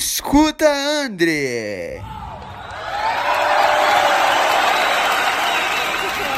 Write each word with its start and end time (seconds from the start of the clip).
Escuta 0.00 0.64
André! 0.66 2.00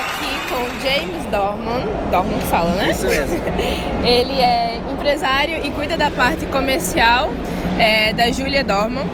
aqui 0.01 0.49
com 0.49 0.81
James 0.81 1.25
Dorman, 1.31 1.87
Dorman 2.11 2.41
fala, 2.51 2.73
né? 2.73 2.91
Isso 2.91 3.07
mesmo. 3.07 3.41
Ele 4.05 4.41
é 4.41 4.81
empresário 4.93 5.65
e 5.65 5.71
cuida 5.71 5.97
da 5.97 6.11
parte 6.11 6.45
comercial 6.47 7.31
é, 7.79 8.13
da 8.13 8.33
Julia 8.33 8.65
Dorman. 8.65 9.07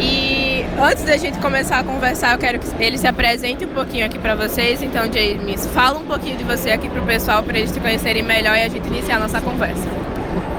E 0.00 0.66
antes 0.76 1.04
da 1.04 1.16
gente 1.16 1.38
começar 1.38 1.78
a 1.78 1.84
conversar, 1.84 2.32
eu 2.32 2.38
quero 2.38 2.58
que 2.58 2.66
ele 2.82 2.98
se 2.98 3.06
apresente 3.06 3.64
um 3.64 3.72
pouquinho 3.72 4.06
aqui 4.06 4.18
para 4.18 4.34
vocês. 4.34 4.82
Então, 4.82 5.04
James, 5.04 5.68
fala 5.68 6.00
um 6.00 6.04
pouquinho 6.04 6.36
de 6.36 6.42
você 6.42 6.72
aqui 6.72 6.88
pro 6.88 7.02
pessoal, 7.02 7.44
para 7.44 7.56
eles 7.56 7.70
te 7.70 7.78
conhecerem 7.78 8.24
melhor 8.24 8.56
e 8.56 8.62
a 8.62 8.68
gente 8.68 8.88
iniciar 8.88 9.18
a 9.18 9.20
nossa 9.20 9.40
conversa. 9.40 10.03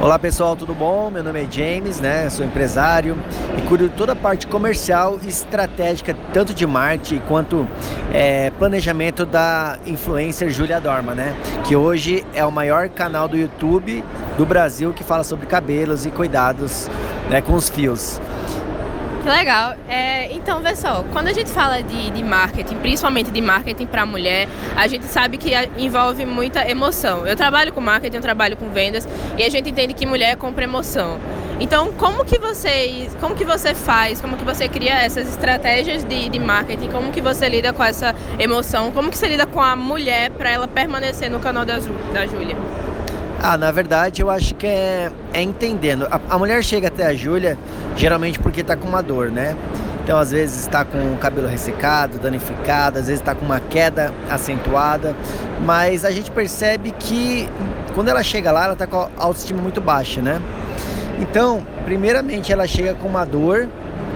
Olá 0.05 0.19
pessoal, 0.19 0.55
tudo 0.55 0.71
bom? 0.75 1.09
Meu 1.09 1.23
nome 1.23 1.41
é 1.41 1.47
James, 1.51 1.99
né? 1.99 2.29
Sou 2.29 2.45
empresário 2.45 3.17
e 3.57 3.61
cuido 3.63 3.89
toda 3.89 4.11
a 4.11 4.15
parte 4.15 4.45
comercial 4.45 5.19
e 5.23 5.27
estratégica, 5.27 6.15
tanto 6.31 6.53
de 6.53 6.63
marketing 6.67 7.23
quanto 7.27 7.67
é, 8.13 8.51
planejamento 8.51 9.25
da 9.25 9.79
influencer 9.83 10.51
Julia 10.51 10.79
Dorma, 10.79 11.15
né? 11.15 11.35
Que 11.63 11.75
hoje 11.75 12.23
é 12.35 12.45
o 12.45 12.51
maior 12.51 12.87
canal 12.87 13.27
do 13.27 13.35
YouTube 13.35 14.03
do 14.37 14.45
Brasil 14.45 14.93
que 14.93 15.03
fala 15.03 15.23
sobre 15.23 15.47
cabelos 15.47 16.05
e 16.05 16.11
cuidados 16.11 16.87
né, 17.27 17.41
com 17.41 17.55
os 17.55 17.67
fios. 17.67 18.21
Que 19.25 19.31
legal. 19.31 19.73
É, 19.89 20.31
então, 20.33 20.61
vê 20.61 20.75
só, 20.75 21.03
quando 21.11 21.29
a 21.29 21.33
gente 21.33 21.49
fala 21.49 21.81
de, 21.81 22.11
de 22.11 22.23
marketing, 22.23 22.75
principalmente 22.75 23.31
de 23.31 23.41
marketing 23.41 23.87
para 23.87 24.05
mulher, 24.05 24.47
a 24.75 24.87
gente 24.87 25.05
sabe 25.05 25.39
que 25.39 25.49
envolve 25.79 26.27
muita 26.27 26.69
emoção. 26.69 27.25
Eu 27.25 27.35
trabalho 27.35 27.73
com 27.73 27.81
marketing, 27.81 28.17
eu 28.17 28.21
trabalho 28.21 28.55
com 28.55 28.69
vendas 28.69 29.07
e 29.35 29.41
a 29.41 29.49
gente 29.49 29.67
entende 29.67 29.95
que 29.95 30.05
mulher 30.05 30.37
compra 30.37 30.65
emoção. 30.65 31.19
Então, 31.59 31.91
como 31.93 32.23
que 32.23 32.37
você, 32.37 33.09
como 33.19 33.33
que 33.33 33.43
você 33.43 33.73
faz, 33.73 34.21
como 34.21 34.37
que 34.37 34.45
você 34.45 34.69
cria 34.69 34.93
essas 34.93 35.27
estratégias 35.27 36.03
de, 36.03 36.29
de 36.29 36.37
marketing, 36.37 36.89
como 36.89 37.11
que 37.11 37.19
você 37.19 37.49
lida 37.49 37.73
com 37.73 37.83
essa 37.83 38.13
emoção, 38.37 38.91
como 38.91 39.09
que 39.09 39.17
você 39.17 39.27
lida 39.27 39.47
com 39.47 39.59
a 39.59 39.75
mulher 39.75 40.29
para 40.29 40.51
ela 40.51 40.67
permanecer 40.67 41.31
no 41.31 41.39
canal 41.39 41.65
da, 41.65 41.79
da 42.13 42.27
Júlia? 42.27 42.55
Ah, 43.47 43.59
na 43.59 43.71
verdade 43.71 44.23
eu 44.23 44.31
acho 44.31 44.55
que 44.55 44.65
é, 44.65 45.11
é 45.31 45.39
entendendo. 45.39 46.07
A, 46.09 46.19
a, 46.31 46.39
mulher 46.39 46.63
chega 46.63 46.87
até 46.87 47.05
a 47.05 47.13
Júlia 47.13 47.55
geralmente 47.95 48.39
porque 48.39 48.61
está 48.61 48.75
com 48.75 48.87
uma 48.87 49.03
dor, 49.03 49.29
né? 49.29 49.55
Então 50.03 50.17
às 50.17 50.31
vezes 50.31 50.61
está 50.61 50.83
com 50.83 51.13
o 51.13 51.17
cabelo 51.17 51.47
ressecado, 51.47 52.17
danificado, 52.17 52.97
às 52.97 53.05
vezes 53.05 53.21
está 53.21 53.35
com 53.35 53.45
uma 53.45 53.59
queda 53.59 54.11
acentuada, 54.31 55.15
mas 55.63 56.03
a 56.03 56.09
gente 56.09 56.31
percebe 56.31 56.89
que 56.97 57.47
quando 57.93 58.07
ela 58.09 58.23
chega 58.23 58.51
lá, 58.51 58.63
ela 58.63 58.73
está 58.73 58.87
com 58.87 58.97
a 58.97 59.09
autoestima 59.15 59.61
muito 59.61 59.79
baixa, 59.79 60.23
né? 60.23 60.41
Então, 61.19 61.63
primeiramente 61.85 62.51
ela 62.51 62.65
chega 62.65 62.95
com 62.95 63.07
uma 63.07 63.25
dor, 63.25 63.69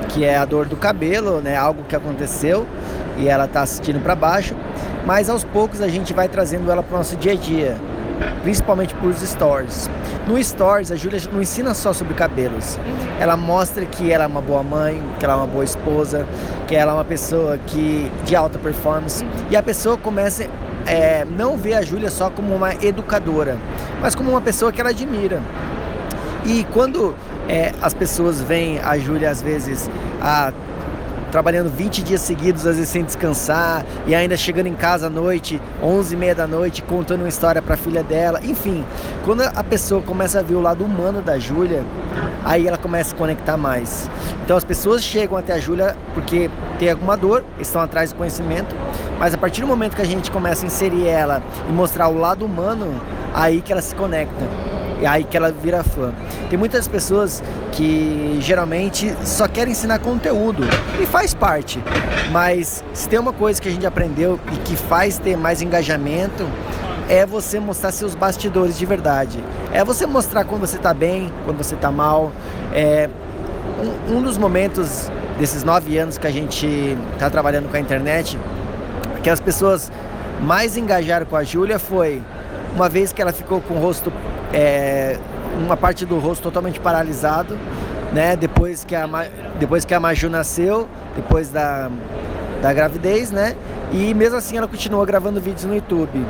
que 0.08 0.26
é 0.26 0.38
a 0.38 0.46
dor 0.46 0.66
do 0.66 0.76
cabelo, 0.76 1.40
né? 1.40 1.56
Algo 1.56 1.84
que 1.84 1.96
aconteceu 1.96 2.66
e 3.16 3.28
ela 3.28 3.46
está 3.46 3.62
assistindo 3.62 4.02
para 4.02 4.16
baixo, 4.16 4.56
mas 5.06 5.30
aos 5.30 5.44
poucos 5.44 5.84
a 5.84 5.88
gente 5.88 6.16
vai 6.16 6.28
trazendo 6.28 6.72
ela 6.72 6.82
para 6.82 6.96
o 6.96 6.98
nosso 6.98 7.16
dia 7.16 7.34
a 7.34 7.36
dia 7.36 7.78
principalmente 8.44 8.94
por 8.96 9.14
stories. 9.14 9.90
No 10.28 10.42
stories, 10.44 10.92
a 10.92 10.96
Júlia 10.96 11.20
não 11.32 11.42
ensina 11.42 11.74
só 11.74 11.94
sobre 11.94 12.14
cabelos. 12.14 12.78
Ela 13.20 13.36
mostra 13.36 13.86
que 13.86 14.12
ela 14.12 14.24
é 14.24 14.28
uma 14.28 14.42
boa 14.42 14.64
mãe, 14.64 15.02
que 15.20 15.26
ela 15.26 15.34
é 15.34 15.38
uma 15.38 15.48
boa 15.48 15.64
esposa, 15.64 16.28
que 16.68 16.76
ela 16.76 16.92
é 16.92 16.96
uma 16.96 17.06
pessoa 17.06 17.58
que 17.58 18.12
de 18.26 18.36
alta 18.36 18.60
performance. 18.60 19.26
E 19.50 19.56
a 19.56 19.64
pessoa 19.64 19.98
começa 19.98 20.48
é, 20.86 21.26
não 21.26 21.58
ver 21.58 21.76
a 21.76 21.82
Júlia 21.82 22.10
só 22.10 22.30
como 22.30 22.54
uma 22.56 22.74
educadora, 22.76 23.58
mas 24.02 24.16
como 24.16 24.32
uma 24.32 24.42
pessoa 24.42 24.72
que 24.72 24.80
ela 24.80 24.90
admira. 24.90 25.42
E 26.46 26.66
quando 26.72 27.16
é, 27.48 27.74
as 27.82 27.94
pessoas 27.94 28.42
veem 28.42 28.80
a 28.80 28.98
Júlia 28.98 29.30
às 29.30 29.42
vezes 29.42 29.90
a 30.22 30.54
trabalhando 31.32 31.70
20 31.70 32.04
dias 32.04 32.22
seguidos, 32.22 32.66
às 32.66 32.76
vezes 32.76 32.90
sem 32.90 33.04
descansar, 33.04 33.86
e 34.06 34.16
ainda 34.16 34.36
chegando 34.36 34.68
em 34.68 34.76
casa 34.76 35.08
à 35.08 35.10
noite, 35.10 35.62
11 35.82 36.14
e 36.14 36.18
meia 36.18 36.36
da 36.36 36.48
noite, 36.48 36.82
contando 36.82 37.22
uma 37.22 37.30
história 37.30 37.62
para 37.62 37.76
a 37.76 37.78
filha 37.78 38.04
dela. 38.04 38.40
Enfim, 38.44 38.84
quando 39.26 39.42
a 39.42 39.64
pessoa 39.64 40.02
começa 40.02 40.40
a 40.40 40.42
ver 40.42 40.56
o 40.56 40.62
lado 40.62 40.84
humano 40.84 41.22
da 41.22 41.38
Júlia, 41.38 41.84
aí 42.44 42.68
ela 42.68 42.78
começa 42.78 43.10
a 43.10 43.12
se 43.12 43.16
conectar 43.16 43.58
mais. 43.58 44.10
Então 44.44 44.58
as 44.58 44.64
pessoas 44.64 45.04
chegam 45.04 45.38
até 45.38 45.54
a 45.54 45.60
Júlia 45.60 45.96
porque 46.14 46.50
tem 46.80 46.90
alguma 46.90 47.16
dor, 47.16 47.44
estão 47.60 47.82
atrás 47.82 48.12
do 48.12 48.16
conhecimento, 48.16 48.76
mas 49.20 49.34
a 49.34 49.38
partir 49.38 49.62
do 49.62 49.68
momento 49.68 49.96
que 49.96 50.02
a 50.02 50.06
gente 50.06 50.32
começa 50.32 50.66
a 50.66 50.68
inserir 50.68 51.08
ela 51.08 51.44
e 51.68 51.72
mostrar 51.72 52.08
o 52.08 52.18
lado 52.18 52.46
humano, 52.46 53.00
aí 53.34 53.62
que 53.62 53.72
ela 53.72 53.82
se 53.82 53.94
conecta 53.94 54.69
e 55.02 55.06
aí 55.06 55.24
que 55.24 55.38
ela 55.38 55.52
vira 55.52 55.84
fã. 55.84 56.14
Tem 56.50 56.58
muitas 56.58 56.88
pessoas 56.88 57.44
que 57.72 58.38
geralmente 58.42 59.16
só 59.24 59.48
querem 59.48 59.72
ensinar 59.72 60.00
conteúdo 60.00 60.64
e 61.02 61.06
faz 61.06 61.34
parte, 61.34 61.82
mas 62.32 62.84
se 62.94 63.08
tem 63.08 63.20
uma 63.20 63.34
coisa 63.34 63.62
que 63.62 63.70
a 63.70 63.72
gente 63.72 63.86
aprendeu 63.86 64.40
e 64.54 64.58
que 64.58 64.76
faz 64.76 65.18
ter 65.18 65.38
mais 65.38 65.62
engajamento 65.62 66.46
é 67.10 67.26
você 67.26 67.60
mostrar 67.60 67.92
seus 67.92 68.14
bastidores 68.14 68.78
de 68.78 68.86
verdade. 68.86 69.44
É 69.74 69.84
você 69.84 70.06
mostrar 70.06 70.46
quando 70.46 70.62
você 70.62 70.78
está 70.78 70.94
bem, 70.94 71.34
quando 71.44 71.58
você 71.58 71.74
está 71.74 71.92
mal. 71.92 72.32
É 72.72 73.10
um, 74.08 74.18
um 74.18 74.22
dos 74.22 74.38
momentos 74.38 75.12
desses 75.40 75.64
nove 75.64 75.98
anos 75.98 76.20
que 76.20 76.28
a 76.28 76.32
gente 76.32 76.68
está 77.14 77.30
trabalhando 77.30 77.68
com 77.68 77.76
a 77.76 77.80
internet, 77.80 78.38
que 79.24 79.30
as 79.30 79.40
pessoas 79.40 79.92
mais 80.42 80.78
engajaram 80.78 81.26
com 81.26 81.36
a 81.36 81.44
Júlia 81.44 81.80
foi 81.80 82.22
uma 82.76 82.88
vez 82.88 83.12
que 83.12 83.22
ela 83.22 83.34
ficou 83.34 83.60
com 83.60 83.76
o 83.76 83.80
rosto 83.80 84.12
é, 84.54 85.18
uma 85.58 85.78
parte 85.78 86.06
do 86.06 86.18
rosto 86.20 86.44
totalmente 86.44 86.80
paralisado, 86.80 87.58
né? 88.14 88.36
Depois 88.36 88.84
que 88.84 88.96
a, 88.96 89.08
depois 89.60 89.86
que 89.86 89.94
a 89.94 90.00
Maju 90.00 90.30
nasceu, 90.30 90.88
depois 91.16 91.50
da, 91.50 91.90
da 92.62 92.74
gravidez, 92.74 93.32
né? 93.32 93.56
E 93.92 94.14
mesmo 94.14 94.38
assim 94.38 94.58
ela 94.58 94.68
continuou 94.68 95.06
gravando 95.06 95.40
vídeos 95.42 95.66
no 95.66 95.76
YouTube. 95.76 96.26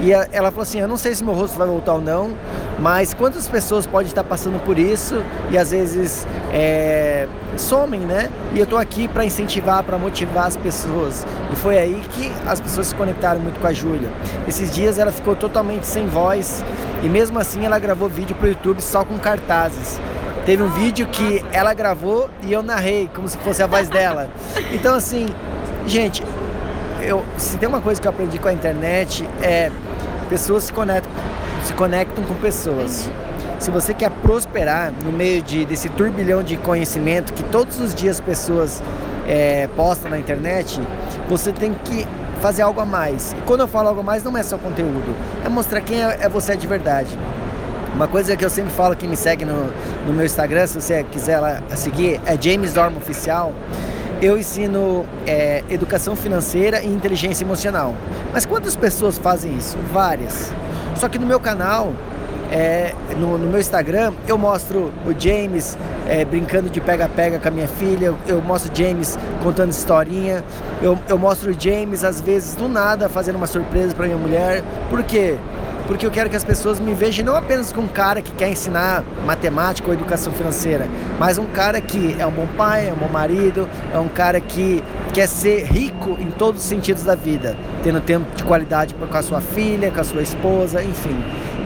E 0.00 0.12
a, 0.12 0.28
ela 0.32 0.50
falou 0.50 0.62
assim: 0.62 0.80
Eu 0.80 0.88
não 0.88 0.96
sei 0.96 1.14
se 1.14 1.22
meu 1.24 1.34
rosto 1.34 1.56
vai 1.56 1.66
voltar 1.66 1.94
ou 1.94 2.00
não, 2.00 2.32
mas 2.78 3.14
quantas 3.14 3.48
pessoas 3.48 3.86
podem 3.86 4.08
estar 4.08 4.24
passando 4.24 4.60
por 4.64 4.78
isso 4.78 5.22
e 5.50 5.56
às 5.56 5.70
vezes 5.70 6.26
é, 6.52 7.28
somem, 7.56 8.00
né? 8.00 8.28
E 8.52 8.58
eu 8.58 8.64
estou 8.64 8.78
aqui 8.78 9.06
para 9.06 9.24
incentivar, 9.24 9.84
para 9.84 9.96
motivar 9.96 10.46
as 10.46 10.56
pessoas. 10.56 11.24
E 11.52 11.56
foi 11.56 11.78
aí 11.78 12.02
que 12.10 12.32
as 12.46 12.60
pessoas 12.60 12.88
se 12.88 12.94
conectaram 12.94 13.40
muito 13.40 13.60
com 13.60 13.66
a 13.66 13.72
Júlia. 13.72 14.08
Esses 14.48 14.74
dias 14.74 14.98
ela 14.98 15.12
ficou 15.12 15.36
totalmente 15.36 15.86
sem 15.86 16.06
voz 16.06 16.64
e 17.02 17.08
mesmo 17.08 17.38
assim 17.38 17.64
ela 17.64 17.78
gravou 17.78 18.08
vídeo 18.08 18.34
para 18.36 18.46
o 18.46 18.48
YouTube 18.48 18.80
só 18.80 19.04
com 19.04 19.18
cartazes. 19.18 20.00
Teve 20.46 20.62
um 20.62 20.70
vídeo 20.70 21.06
que 21.06 21.44
ela 21.52 21.72
gravou 21.74 22.28
e 22.42 22.52
eu 22.52 22.62
narrei, 22.62 23.08
como 23.14 23.28
se 23.28 23.36
fosse 23.38 23.62
a 23.62 23.66
voz 23.66 23.88
dela. 23.88 24.28
Então, 24.72 24.94
assim, 24.94 25.28
gente, 25.86 26.22
eu, 27.02 27.24
se 27.36 27.56
tem 27.58 27.68
uma 27.68 27.80
coisa 27.80 28.00
que 28.00 28.06
eu 28.06 28.10
aprendi 28.10 28.38
com 28.38 28.48
a 28.48 28.52
internet 28.52 29.28
é 29.42 29.70
pessoas 30.28 30.64
se 30.64 30.72
conectam, 30.72 31.12
se 31.62 31.74
conectam 31.74 32.24
com 32.24 32.34
pessoas. 32.34 33.08
Se 33.58 33.70
você 33.70 33.92
quer 33.92 34.10
prosperar 34.10 34.92
no 35.04 35.12
meio 35.12 35.42
de, 35.42 35.64
desse 35.64 35.88
turbilhão 35.90 36.42
de 36.42 36.56
conhecimento 36.56 37.32
que 37.32 37.42
todos 37.44 37.78
os 37.78 37.94
dias 37.94 38.18
pessoas 38.18 38.82
é, 39.28 39.68
postam 39.76 40.10
na 40.10 40.18
internet, 40.18 40.80
você 41.28 41.52
tem 41.52 41.74
que 41.74 42.06
fazer 42.42 42.62
algo 42.62 42.80
a 42.80 42.84
mais. 42.84 43.32
E 43.32 43.40
quando 43.42 43.60
eu 43.60 43.68
falo 43.68 43.88
algo 43.88 44.00
a 44.00 44.04
mais, 44.04 44.24
não 44.24 44.36
é 44.36 44.42
só 44.42 44.58
conteúdo, 44.58 45.14
é 45.44 45.48
mostrar 45.48 45.80
quem 45.80 46.02
é, 46.02 46.18
é 46.22 46.28
você 46.28 46.56
de 46.56 46.66
verdade. 46.66 47.16
Uma 47.94 48.08
coisa 48.08 48.36
que 48.36 48.44
eu 48.44 48.50
sempre 48.50 48.72
falo, 48.72 48.96
quem 48.96 49.08
me 49.08 49.16
segue 49.16 49.44
no, 49.44 49.72
no 50.06 50.12
meu 50.12 50.26
Instagram, 50.26 50.66
se 50.66 50.80
você 50.80 51.04
quiser 51.04 51.38
lá 51.38 51.62
seguir, 51.76 52.20
é 52.26 52.36
James 52.40 52.72
Dorm 52.72 52.96
Oficial. 52.96 53.52
Eu 54.20 54.38
ensino 54.38 55.06
é, 55.26 55.62
educação 55.68 56.16
financeira 56.16 56.82
e 56.82 56.88
inteligência 56.88 57.44
emocional. 57.44 57.94
Mas 58.32 58.44
quantas 58.44 58.74
pessoas 58.74 59.18
fazem 59.18 59.56
isso? 59.56 59.76
Várias. 59.92 60.52
Só 60.96 61.08
que 61.08 61.18
no 61.18 61.26
meu 61.26 61.38
canal, 61.38 61.92
é, 62.52 62.94
no, 63.16 63.38
no, 63.38 63.46
meu 63.50 63.58
Instagram, 63.58 64.12
eu 64.28 64.36
mostro 64.36 64.92
o 65.06 65.18
James 65.18 65.76
é, 66.06 66.22
brincando 66.22 66.68
de 66.68 66.82
pega-pega 66.82 67.38
com 67.38 67.48
a 67.48 67.50
minha 67.50 67.66
filha, 67.66 68.14
eu, 68.26 68.42
mostro 68.42 68.70
o 68.70 68.76
James 68.76 69.18
contando 69.42 69.70
historinha, 69.70 70.44
eu, 70.82 70.98
eu 71.08 71.18
mostro 71.18 71.50
o 71.50 71.54
James, 71.58 72.04
às 72.04 72.20
vezes, 72.20 72.54
do 72.54 72.68
nada, 72.68 73.08
fazendo 73.08 73.36
uma 73.36 73.46
surpresa 73.46 73.94
para 73.94 74.04
minha 74.04 74.18
mulher. 74.18 74.62
Por 74.90 75.02
quê? 75.02 75.38
porque 75.86 76.06
eu 76.06 76.10
quero 76.10 76.30
que 76.30 76.36
as 76.36 76.44
pessoas 76.44 76.78
me 76.80 76.94
vejam 76.94 77.24
não 77.24 77.36
apenas 77.36 77.72
como 77.72 77.86
um 77.86 77.90
cara 77.90 78.22
que 78.22 78.30
quer 78.32 78.48
ensinar 78.48 79.04
matemática 79.26 79.88
ou 79.88 79.94
educação 79.94 80.32
financeira, 80.32 80.88
mas 81.18 81.38
um 81.38 81.46
cara 81.46 81.80
que 81.80 82.16
é 82.18 82.26
um 82.26 82.30
bom 82.30 82.46
pai, 82.56 82.88
é 82.88 82.92
um 82.92 82.96
bom 82.96 83.08
marido, 83.08 83.68
é 83.92 83.98
um 83.98 84.08
cara 84.08 84.40
que 84.40 84.82
quer 85.12 85.26
ser 85.26 85.64
rico 85.64 86.16
em 86.18 86.30
todos 86.30 86.62
os 86.62 86.66
sentidos 86.66 87.02
da 87.02 87.14
vida, 87.14 87.56
tendo 87.82 88.00
tempo 88.00 88.26
de 88.34 88.44
qualidade 88.44 88.94
com 88.94 89.16
a 89.16 89.22
sua 89.22 89.40
filha, 89.40 89.90
com 89.90 90.00
a 90.00 90.04
sua 90.04 90.22
esposa, 90.22 90.82
enfim. 90.82 91.22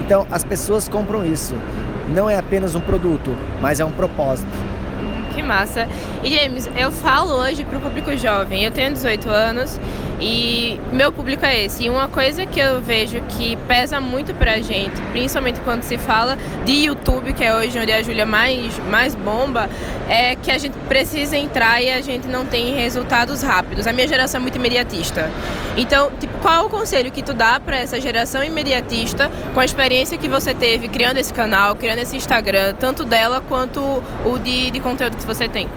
Então 0.07 0.25
as 0.31 0.45
pessoas 0.45 0.89
compram 0.89 1.27
isso. 1.27 1.57
Não 2.09 2.31
é 2.31 2.39
apenas 2.39 2.77
um 2.77 2.81
produto, 2.81 3.37
mas 3.61 3.81
é 3.81 3.85
um 3.85 3.91
propósito. 3.91 4.49
Que 5.35 5.43
massa. 5.43 5.89
E 6.23 6.31
James, 6.31 6.71
eu 6.77 6.93
falo 6.93 7.35
hoje 7.35 7.65
para 7.65 7.77
o 7.77 7.81
público 7.81 8.17
jovem. 8.17 8.63
Eu 8.63 8.71
tenho 8.71 8.93
18 8.93 9.29
anos 9.29 9.81
E 10.21 10.81
meu 10.93 11.13
público 11.13 11.45
é 11.45 11.65
esse. 11.65 11.85
E 11.85 11.91
uma 11.91 12.09
coisa 12.09 12.47
que 12.47 12.59
eu 12.59 12.81
vejo 12.81 13.21
que 13.29 13.57
pesa 13.69 14.01
muito 14.01 14.35
pra 14.35 14.59
gente, 14.59 15.01
principalmente 15.13 15.61
quando 15.61 15.83
se 15.83 15.99
fala 15.99 16.39
de 16.65 16.73
YouTube, 16.87 17.33
que 17.33 17.45
é 17.45 17.55
hoje 17.55 17.79
onde 17.79 17.93
a 17.93 18.03
Júlia 18.03 18.25
mais, 18.25 18.79
mais 18.91 19.15
bomba, 19.15 19.69
é 20.09 20.35
que 20.37 20.51
a 20.51 20.59
gente 20.59 20.77
precisa 20.89 21.37
entrar 21.37 21.83
e 21.83 21.91
a 21.91 22.01
gente 22.01 22.27
não 22.27 22.47
tem 22.47 22.75
resultados 22.75 23.43
rápidos. 23.43 23.87
A 23.87 23.93
minha 23.93 24.09
geração 24.09 24.41
é 24.41 24.43
muito 24.43 24.57
imediatista. 24.57 25.31
Então, 25.77 26.11
tipo, 26.19 26.39
qual 26.39 26.67
o 26.67 26.71
conselho 26.71 27.11
que 27.13 27.23
tu 27.23 27.35
dá 27.35 27.61
para 27.61 27.77
essa 27.77 28.01
geração 28.01 28.43
imediatista 28.43 29.31
com 29.53 29.61
a 29.61 29.65
experiência 29.65 30.17
que 30.17 30.29
você 30.29 30.55
teve 30.55 30.89
criando 30.89 31.19
esse 31.19 31.33
canal, 31.33 31.77
criando 31.77 31.99
esse 31.99 32.17
Instagram, 32.17 32.75
tanto 32.75 33.05
dela 33.05 33.43
quanto 33.47 33.81
o 34.25 34.39
de, 34.39 34.71
de 34.71 34.81
conteúdo 34.81 35.17
que 35.17 35.27
você 35.27 35.49
tem? 35.49 35.69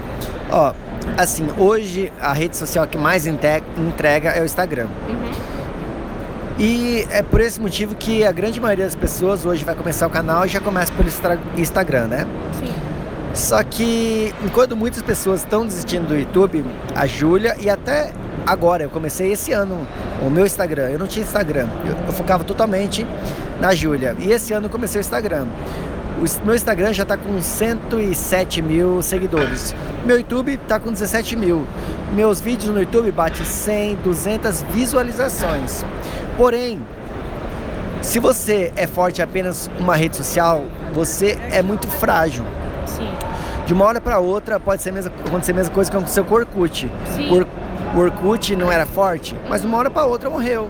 Ó, 0.49 0.73
assim, 1.17 1.47
hoje 1.57 2.11
a 2.19 2.33
rede 2.33 2.55
social 2.57 2.85
que 2.87 2.97
mais 2.97 3.25
entrega 3.25 4.29
é 4.29 4.41
o 4.41 4.45
Instagram. 4.45 4.87
Uhum. 5.07 5.31
E 6.59 7.07
é 7.09 7.21
por 7.21 7.39
esse 7.39 7.59
motivo 7.59 7.95
que 7.95 8.25
a 8.25 8.33
grande 8.33 8.59
maioria 8.59 8.83
das 8.83 8.95
pessoas 8.95 9.45
hoje 9.45 9.63
vai 9.63 9.75
começar 9.75 10.05
o 10.05 10.09
canal 10.09 10.45
e 10.45 10.49
já 10.49 10.59
começa 10.59 10.91
pelo 10.91 11.07
Instagram, 11.57 12.07
né? 12.07 12.27
Sim. 12.59 12.73
Só 13.33 13.63
que 13.63 14.33
enquanto 14.43 14.75
muitas 14.75 15.01
pessoas 15.01 15.41
estão 15.41 15.65
desistindo 15.65 16.07
do 16.07 16.17
YouTube, 16.17 16.65
a 16.93 17.07
Júlia 17.07 17.55
e 17.59 17.69
até 17.69 18.11
agora, 18.45 18.83
eu 18.83 18.89
comecei 18.89 19.31
esse 19.31 19.53
ano 19.53 19.87
o 20.21 20.29
meu 20.29 20.45
Instagram. 20.45 20.89
Eu 20.89 20.99
não 20.99 21.07
tinha 21.07 21.23
Instagram, 21.23 21.69
eu, 21.85 21.95
eu 22.07 22.11
focava 22.11 22.43
totalmente 22.43 23.07
na 23.61 23.73
Júlia. 23.73 24.15
E 24.19 24.29
esse 24.31 24.51
ano 24.51 24.65
eu 24.65 24.69
comecei 24.69 24.99
o 24.99 25.01
Instagram. 25.01 25.47
O 26.19 26.45
meu 26.45 26.53
Instagram 26.53 26.91
já 26.91 27.03
está 27.03 27.15
com 27.15 27.41
107 27.41 28.61
mil 28.61 29.01
seguidores. 29.01 29.73
Meu 30.05 30.17
YouTube 30.17 30.59
está 30.61 30.77
com 30.77 30.91
17 30.91 31.37
mil. 31.37 31.65
Meus 32.13 32.41
vídeos 32.41 32.73
no 32.73 32.81
YouTube 32.81 33.09
batem 33.09 33.45
100, 33.45 33.95
200 34.03 34.63
visualizações. 34.63 35.85
Porém, 36.35 36.81
se 38.01 38.19
você 38.19 38.73
é 38.75 38.85
forte 38.85 39.21
apenas 39.21 39.71
uma 39.79 39.95
rede 39.95 40.17
social, 40.17 40.65
você 40.93 41.37
é 41.51 41.61
muito 41.61 41.87
frágil. 41.87 42.43
Sim. 42.85 43.09
De 43.65 43.73
uma 43.73 43.85
hora 43.85 44.01
para 44.01 44.19
outra 44.19 44.59
pode 44.59 44.81
ser 44.81 44.91
mesma, 44.91 45.13
acontecer 45.25 45.53
a 45.53 45.55
mesma 45.55 45.73
coisa 45.73 45.89
que 45.89 45.95
aconteceu 45.95 46.25
com 46.25 46.35
o 46.35 46.37
Orkut. 46.37 46.91
Sim. 47.15 47.45
O 47.95 47.99
Orkut 47.99 48.57
não 48.57 48.69
era 48.69 48.85
forte, 48.85 49.37
mas 49.47 49.61
de 49.61 49.67
uma 49.67 49.77
hora 49.77 49.89
para 49.89 50.05
outra 50.05 50.29
morreu. 50.29 50.69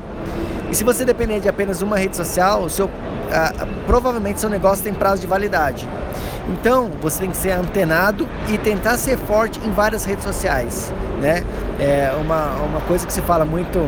E 0.70 0.76
se 0.76 0.84
você 0.84 1.04
depender 1.04 1.40
de 1.40 1.50
apenas 1.50 1.82
uma 1.82 1.98
rede 1.98 2.16
social, 2.16 2.62
o 2.62 2.70
seu 2.70 2.88
ah, 3.32 3.68
provavelmente 3.86 4.40
seu 4.40 4.50
negócio 4.50 4.84
tem 4.84 4.94
prazo 4.94 5.22
de 5.22 5.28
validade. 5.28 5.88
Então, 6.50 6.90
você 7.00 7.20
tem 7.22 7.30
que 7.30 7.38
ser 7.38 7.52
antenado 7.52 8.28
e 8.48 8.58
tentar 8.58 8.98
ser 8.98 9.18
forte 9.18 9.60
em 9.64 9.72
várias 9.72 10.04
redes 10.04 10.24
sociais, 10.24 10.92
né? 11.22 11.44
É 11.80 12.12
uma, 12.20 12.56
uma 12.56 12.82
coisa 12.82 13.06
que 13.06 13.14
se 13.14 13.22
fala 13.22 13.46
muito 13.46 13.80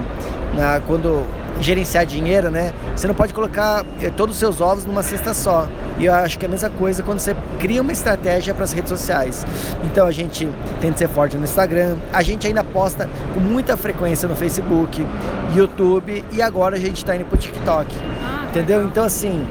na, 0.53 0.79
quando 0.81 1.25
gerenciar 1.59 2.05
dinheiro, 2.05 2.49
né? 2.49 2.73
Você 2.95 3.07
não 3.07 3.15
pode 3.15 3.33
colocar 3.33 3.85
eh, 4.01 4.09
todos 4.09 4.35
os 4.35 4.39
seus 4.39 4.61
ovos 4.61 4.85
numa 4.85 5.03
cesta 5.03 5.33
só. 5.33 5.67
E 5.97 6.05
eu 6.05 6.13
acho 6.13 6.39
que 6.39 6.45
é 6.45 6.47
a 6.47 6.51
mesma 6.51 6.69
coisa 6.69 7.03
quando 7.03 7.19
você 7.19 7.35
cria 7.59 7.81
uma 7.81 7.91
estratégia 7.91 8.53
para 8.53 8.63
as 8.63 8.71
redes 8.71 8.89
sociais. 8.89 9.45
Então 9.83 10.07
a 10.07 10.11
gente 10.11 10.47
tenta 10.79 10.97
ser 10.97 11.09
forte 11.09 11.37
no 11.37 11.43
Instagram, 11.43 11.97
a 12.11 12.23
gente 12.23 12.47
ainda 12.47 12.63
posta 12.63 13.09
com 13.33 13.39
muita 13.39 13.77
frequência 13.77 14.27
no 14.27 14.35
Facebook, 14.35 15.05
YouTube 15.53 16.23
e 16.31 16.41
agora 16.41 16.75
a 16.75 16.79
gente 16.79 16.97
está 16.97 17.15
indo 17.15 17.25
para 17.25 17.35
o 17.35 17.37
TikTok. 17.37 17.95
Entendeu? 18.51 18.83
Então, 18.83 19.05
assim, 19.05 19.47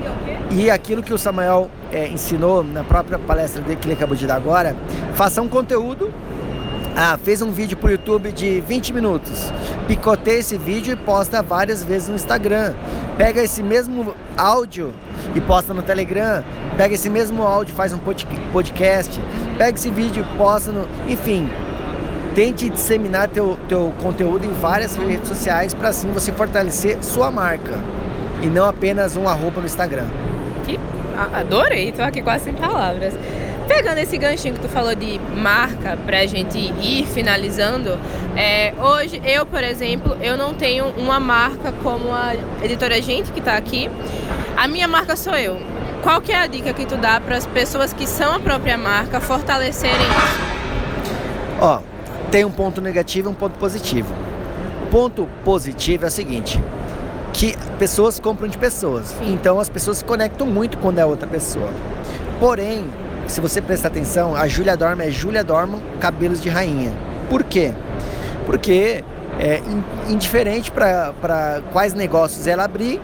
e 0.51 0.71
aquilo 0.71 1.03
que 1.03 1.15
o 1.15 1.17
Samuel 1.17 1.71
é, 1.91 2.07
ensinou 2.07 2.63
na 2.63 2.85
própria 2.85 3.19
palestra 3.19 3.63
dele 3.63 3.77
que 3.77 3.87
ele 3.87 3.95
acabou 3.95 4.15
de 4.15 4.27
dar 4.27 4.37
agora, 4.37 4.77
faça 5.15 5.41
um 5.41 5.49
conteúdo. 5.49 6.13
Ah, 6.95 7.19
fez 7.23 7.41
um 7.41 7.51
vídeo 7.51 7.79
para 7.79 7.89
o 7.89 7.93
YouTube 7.93 8.31
de 8.31 8.61
20 8.61 8.93
minutos. 8.93 9.51
Picoteia 9.89 10.41
esse 10.41 10.59
vídeo 10.59 10.93
e 10.93 10.97
posta 10.97 11.43
várias 11.43 11.83
vezes 11.83 12.11
no 12.11 12.15
Instagram. 12.15 12.75
Pega 13.17 13.43
esse 13.43 13.63
mesmo 13.63 14.15
áudio 14.37 14.93
e 15.35 15.41
posta 15.41 15.73
no 15.73 15.81
Telegram. 15.81 16.45
Pega 16.77 16.95
esse 16.95 17.09
mesmo 17.09 17.43
áudio 17.43 17.73
e 17.73 17.75
faz 17.75 17.95
um 17.95 17.99
podcast. 18.53 19.19
Pega 19.57 19.79
esse 19.79 19.89
vídeo 19.89 20.27
e 20.31 20.37
posta 20.37 20.73
no. 20.73 20.87
Enfim, 21.09 21.49
tente 22.35 22.69
disseminar 22.69 23.29
teu, 23.29 23.57
teu 23.67 23.95
conteúdo 24.03 24.45
em 24.45 24.53
várias 24.61 24.95
redes 24.95 25.27
sociais 25.27 25.73
para 25.73 25.89
assim 25.89 26.11
você 26.13 26.31
fortalecer 26.33 27.03
sua 27.03 27.31
marca 27.31 27.79
e 28.43 28.47
não 28.47 28.65
apenas 28.65 29.17
um 29.17 29.29
arroba 29.29 29.61
no 29.61 29.67
Instagram. 29.67 30.07
Que 30.65 30.79
adorei, 31.33 31.93
tô 31.93 32.03
aqui 32.03 32.23
quase 32.23 32.45
sem 32.45 32.55
palavras. 32.55 33.15
Pegando 33.69 33.99
esse 33.99 34.19
ganchinho 34.19 34.55
que 34.55 34.61
tu 34.61 34.69
falou 34.69 34.95
de 34.95 35.21
marca 35.37 35.97
pra 36.05 36.27
gente 36.27 36.59
ir 36.59 37.07
finalizando, 37.07 37.99
é, 38.37 38.75
hoje 38.77 39.23
eu, 39.25 39.47
por 39.47 39.63
exemplo, 39.63 40.17
eu 40.21 40.37
não 40.37 40.55
tenho 40.55 40.87
uma 40.97 41.21
marca 41.21 41.71
como 41.83 42.13
a 42.13 42.35
editora 42.63 43.01
Gente 43.01 43.31
que 43.31 43.41
tá 43.41 43.57
aqui. 43.57 43.89
A 44.57 44.67
minha 44.67 44.89
marca 44.89 45.15
sou 45.15 45.35
eu. 45.35 45.61
Qual 46.03 46.21
que 46.21 46.33
é 46.33 46.37
a 46.39 46.47
dica 46.47 46.73
que 46.73 46.85
tu 46.85 46.97
dá 46.97 47.21
para 47.21 47.37
as 47.37 47.47
pessoas 47.47 47.93
que 47.93 48.07
são 48.07 48.35
a 48.35 48.41
própria 48.41 48.77
marca 48.77 49.21
fortalecerem 49.21 49.95
isso? 49.97 50.51
Ó, 51.61 51.81
tem 52.31 52.45
um 52.45 52.51
ponto 52.51 52.81
negativo 52.81 53.29
e 53.29 53.33
um 53.33 53.35
ponto 53.35 53.59
positivo. 53.59 54.13
O 54.85 54.87
ponto 54.87 55.29
positivo 55.45 56.07
é 56.07 56.09
o 56.09 56.11
seguinte: 56.11 56.61
que 57.33 57.57
pessoas 57.79 58.19
compram 58.19 58.49
de 58.49 58.59
pessoas. 58.59 59.07
Sim. 59.07 59.33
Então 59.33 59.59
as 59.59 59.69
pessoas 59.69 59.99
se 59.99 60.05
conectam 60.05 60.47
muito 60.47 60.79
quando 60.79 60.99
é 60.99 61.05
outra 61.05 61.27
pessoa. 61.27 61.69
Porém, 62.39 62.85
se 63.27 63.41
você 63.41 63.61
prestar 63.63 63.89
atenção, 63.89 64.35
a 64.35 64.49
Júlia 64.49 64.77
Dorma 64.77 65.05
é 65.05 65.11
Júlia 65.11 65.45
Dorma, 65.45 65.79
cabelos 66.01 66.41
de 66.41 66.49
rainha. 66.49 66.93
Por 67.29 67.45
quê? 67.45 67.73
Porque 68.47 69.05
é 69.39 69.63
indiferente 70.09 70.71
para 70.71 71.63
quais 71.73 71.95
negócios 71.95 72.47
ela 72.47 72.65
abrir, 72.65 73.01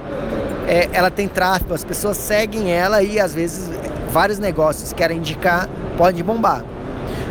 é, 0.66 0.88
ela 0.92 1.10
tem 1.10 1.28
tráfego, 1.28 1.72
as 1.72 1.84
pessoas 1.84 2.16
seguem 2.16 2.72
ela 2.72 3.02
e 3.02 3.20
às 3.20 3.32
vezes 3.34 3.70
vários 4.10 4.38
negócios 4.38 4.92
querem 4.92 5.18
indicar, 5.18 5.68
pode 5.96 6.22
bombar. 6.22 6.64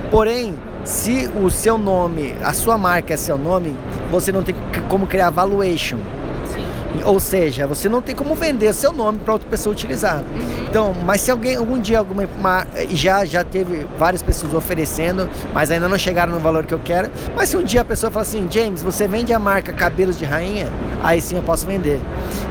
Porém, 0.09 0.55
se 0.85 1.29
o 1.35 1.49
seu 1.49 1.77
nome, 1.77 2.35
a 2.43 2.53
sua 2.53 2.77
marca 2.77 3.13
é 3.13 3.17
seu 3.17 3.37
nome, 3.37 3.75
você 4.09 4.31
não 4.31 4.43
tem 4.43 4.55
como 4.87 5.05
criar 5.05 5.31
valuation. 5.31 5.97
Ou 7.03 7.19
seja, 7.19 7.67
você 7.67 7.89
não 7.89 8.01
tem 8.01 8.15
como 8.15 8.35
vender 8.35 8.73
seu 8.73 8.91
nome 8.91 9.19
para 9.19 9.33
outra 9.33 9.49
pessoa 9.49 9.73
utilizar. 9.73 10.17
Uhum. 10.17 10.65
Então, 10.69 10.95
mas 11.05 11.21
se 11.21 11.31
alguém 11.31 11.55
algum 11.55 11.79
dia 11.79 11.99
alguma 11.99 12.27
uma, 12.37 12.67
já 12.89 13.25
já 13.25 13.43
teve 13.43 13.87
várias 13.97 14.21
pessoas 14.21 14.53
oferecendo, 14.53 15.29
mas 15.53 15.71
ainda 15.71 15.87
não 15.87 15.97
chegaram 15.97 16.33
no 16.33 16.39
valor 16.39 16.65
que 16.65 16.73
eu 16.73 16.79
quero. 16.83 17.09
Mas 17.35 17.49
se 17.49 17.57
um 17.57 17.63
dia 17.63 17.81
a 17.81 17.85
pessoa 17.85 18.11
fala 18.11 18.23
assim, 18.23 18.47
James, 18.49 18.81
você 18.81 19.07
vende 19.07 19.33
a 19.33 19.39
marca 19.39 19.73
Cabelos 19.73 20.17
de 20.17 20.25
Rainha, 20.25 20.67
aí 21.03 21.21
sim 21.21 21.35
eu 21.35 21.43
posso 21.43 21.65
vender. 21.65 21.99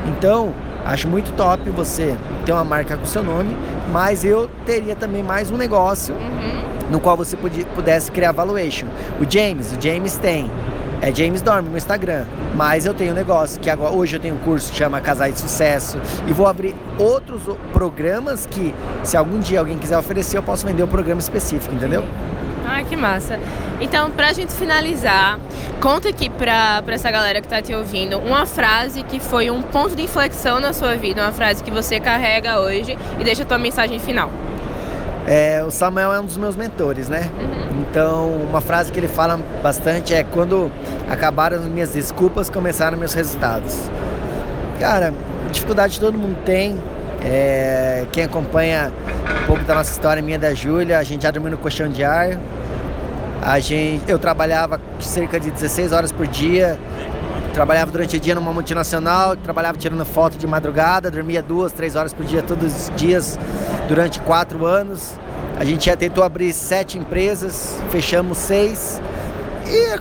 Então, 0.07 0.53
acho 0.85 1.07
muito 1.07 1.31
top 1.33 1.69
você 1.69 2.15
ter 2.45 2.51
uma 2.51 2.63
marca 2.63 2.97
com 2.97 3.05
seu 3.05 3.23
nome, 3.23 3.55
mas 3.91 4.23
eu 4.23 4.49
teria 4.65 4.95
também 4.95 5.23
mais 5.23 5.51
um 5.51 5.57
negócio 5.57 6.13
uhum. 6.15 6.89
no 6.91 6.99
qual 6.99 7.17
você 7.17 7.37
pudesse 7.37 8.11
criar 8.11 8.31
valuation. 8.31 8.87
O 9.19 9.29
James, 9.29 9.71
o 9.71 9.81
James 9.81 10.17
tem 10.17 10.49
é 11.05 11.13
James 11.13 11.43
Dorme 11.43 11.69
no 11.69 11.77
Instagram. 11.77 12.25
Mas 12.55 12.85
eu 12.85 12.93
tenho 12.93 13.11
um 13.11 13.15
negócio 13.15 13.59
que 13.61 13.69
agora 13.69 13.93
hoje 13.93 14.15
eu 14.15 14.19
tenho 14.19 14.33
um 14.33 14.39
curso 14.39 14.71
que 14.71 14.77
chama 14.77 14.99
Casais 14.99 15.35
de 15.35 15.41
Sucesso 15.41 16.01
e 16.25 16.33
vou 16.33 16.47
abrir 16.47 16.75
outros 16.97 17.43
programas 17.71 18.47
que 18.47 18.73
se 19.03 19.15
algum 19.15 19.39
dia 19.39 19.59
alguém 19.59 19.77
quiser 19.77 19.99
oferecer, 19.99 20.37
eu 20.37 20.43
posso 20.43 20.65
vender 20.65 20.81
um 20.81 20.87
programa 20.87 21.21
específico, 21.21 21.75
entendeu? 21.75 22.03
Ah, 22.67 22.81
que 22.81 22.95
massa. 22.95 23.39
Então, 23.79 24.09
pra 24.09 24.33
gente 24.33 24.51
finalizar, 24.53 25.39
conta 25.79 26.09
aqui 26.09 26.27
pra, 26.27 26.81
pra 26.81 26.95
essa 26.95 27.11
galera 27.11 27.39
que 27.39 27.47
tá 27.47 27.61
te 27.61 27.75
ouvindo 27.75 28.17
uma 28.17 28.47
frase 28.47 29.03
que 29.03 29.19
foi 29.19 29.51
um 29.51 29.61
ponto 29.61 29.95
de 29.95 30.01
inflexão 30.01 30.59
na 30.59 30.73
sua 30.73 30.95
vida, 30.95 31.21
uma 31.21 31.31
frase 31.31 31.63
que 31.63 31.69
você 31.69 31.99
carrega 31.99 32.59
hoje 32.59 32.97
e 33.19 33.23
deixa 33.23 33.43
a 33.43 33.45
tua 33.45 33.59
mensagem 33.59 33.99
final. 33.99 34.31
É, 35.27 35.63
o 35.63 35.71
Samuel 35.71 36.13
é 36.13 36.19
um 36.19 36.25
dos 36.25 36.37
meus 36.37 36.55
mentores, 36.55 37.09
né? 37.09 37.31
Uhum. 37.39 37.81
Então, 37.81 38.29
uma 38.47 38.61
frase 38.61 38.91
que 38.91 38.99
ele 38.99 39.07
fala 39.07 39.39
bastante 39.61 40.13
é: 40.13 40.23
quando 40.23 40.71
acabaram 41.09 41.57
as 41.57 41.65
minhas 41.65 41.91
desculpas, 41.91 42.49
começaram 42.49 42.97
meus 42.97 43.13
resultados. 43.13 43.75
Cara, 44.79 45.13
dificuldade 45.51 45.99
todo 45.99 46.17
mundo 46.17 46.37
tem. 46.45 46.79
É, 47.23 48.05
quem 48.11 48.23
acompanha 48.23 48.91
um 49.41 49.47
pouco 49.47 49.63
da 49.63 49.73
nossa 49.73 49.91
história, 49.91 50.21
minha 50.21 50.37
da 50.37 50.53
Júlia, 50.53 50.99
a 50.99 51.03
gente 51.03 51.23
já 51.23 51.31
dormiu 51.31 51.51
no 51.51 51.57
colchão 51.57 51.89
de 51.89 52.03
ar. 52.03 52.37
A 53.41 53.59
gente, 53.59 54.03
eu 54.07 54.19
trabalhava 54.19 54.79
cerca 54.99 55.39
de 55.39 55.49
16 55.49 55.91
horas 55.91 56.11
por 56.11 56.27
dia. 56.27 56.77
Trabalhava 57.51 57.89
durante 57.89 58.17
o 58.17 58.19
dia 58.19 58.35
numa 58.35 58.51
multinacional, 58.51 59.35
trabalhava 59.37 59.77
tirando 59.77 60.05
foto 60.05 60.37
de 60.37 60.45
madrugada, 60.45 61.09
dormia 61.09 61.41
duas, 61.41 61.71
três 61.71 61.95
horas 61.95 62.13
por 62.13 62.25
dia 62.25 62.43
todos 62.43 62.89
os 62.89 62.91
dias 62.97 63.39
durante 63.87 64.19
quatro 64.19 64.65
anos. 64.65 65.13
A 65.57 65.63
gente 65.63 65.85
já 65.85 65.95
tentou 65.95 66.23
abrir 66.23 66.51
sete 66.53 66.97
empresas, 66.97 67.77
fechamos 67.89 68.37
seis. 68.37 69.01
E, 69.65 69.99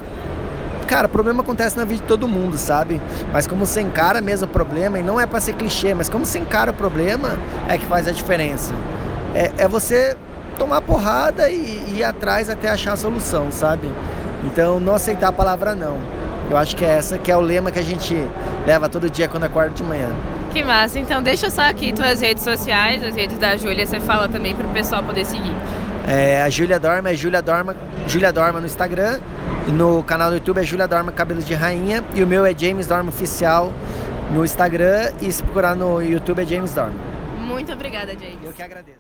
cara, 0.86 1.08
problema 1.08 1.42
acontece 1.42 1.76
na 1.76 1.84
vida 1.84 2.02
de 2.02 2.08
todo 2.08 2.26
mundo, 2.26 2.58
sabe? 2.58 3.00
Mas 3.32 3.46
como 3.46 3.64
você 3.64 3.80
encara 3.80 4.20
mesmo 4.20 4.46
o 4.46 4.48
problema, 4.48 4.98
e 4.98 5.02
não 5.02 5.20
é 5.20 5.26
para 5.26 5.40
ser 5.40 5.54
clichê, 5.54 5.94
mas 5.94 6.08
como 6.08 6.26
você 6.26 6.38
encara 6.38 6.70
o 6.70 6.74
problema 6.74 7.38
é 7.68 7.78
que 7.78 7.86
faz 7.86 8.08
a 8.08 8.12
diferença. 8.12 8.74
É, 9.34 9.52
é 9.58 9.68
você 9.68 10.16
tomar 10.58 10.80
porrada 10.80 11.48
e, 11.50 11.84
e 11.88 11.98
ir 11.98 12.04
atrás 12.04 12.50
até 12.50 12.68
achar 12.68 12.92
a 12.92 12.96
solução, 12.96 13.50
sabe? 13.50 13.90
Então, 14.44 14.78
não 14.78 14.94
aceitar 14.94 15.28
a 15.28 15.32
palavra 15.32 15.74
não. 15.74 15.98
Eu 16.50 16.56
acho 16.56 16.76
que 16.76 16.84
é 16.84 16.88
essa 16.88 17.16
que 17.16 17.30
é 17.30 17.36
o 17.36 17.40
lema 17.40 17.70
que 17.70 17.78
a 17.78 17.82
gente 17.82 18.14
leva 18.66 18.88
todo 18.88 19.08
dia 19.08 19.28
quando 19.28 19.44
acorda 19.44 19.70
de 19.70 19.82
manhã. 19.82 20.10
Que 20.54 20.62
massa. 20.62 21.00
Então 21.00 21.20
deixa 21.20 21.50
só 21.50 21.62
aqui 21.62 21.92
tuas 21.92 22.20
redes 22.20 22.44
sociais, 22.44 23.02
as 23.02 23.16
redes 23.16 23.36
da 23.38 23.56
Júlia, 23.56 23.84
você 23.84 23.98
fala 23.98 24.28
também 24.28 24.54
para 24.54 24.64
o 24.64 24.70
pessoal 24.70 25.02
poder 25.02 25.24
seguir. 25.26 25.52
É, 26.06 26.42
a 26.42 26.48
Júlia 26.48 26.78
Dorma 26.78 27.10
é 27.10 27.14
Júlia 27.14 27.42
Dorma, 27.42 27.74
Júlia 28.06 28.32
Dorma 28.32 28.60
no 28.60 28.66
Instagram. 28.66 29.18
No 29.66 30.04
canal 30.04 30.30
do 30.30 30.36
YouTube 30.36 30.60
é 30.60 30.62
Júlia 30.62 30.86
Dorma 30.86 31.10
Cabelos 31.10 31.44
de 31.44 31.54
Rainha. 31.54 32.04
E 32.14 32.22
o 32.22 32.26
meu 32.26 32.46
é 32.46 32.56
James 32.56 32.86
Dorma 32.86 33.08
Oficial 33.08 33.72
no 34.30 34.44
Instagram. 34.44 35.10
E 35.20 35.32
se 35.32 35.42
procurar 35.42 35.74
no 35.74 36.00
YouTube 36.00 36.40
é 36.40 36.46
James 36.46 36.72
Dorma. 36.72 36.94
Muito 37.36 37.72
obrigada, 37.72 38.12
James. 38.12 38.38
Eu 38.44 38.52
que 38.52 38.62
agradeço. 38.62 38.98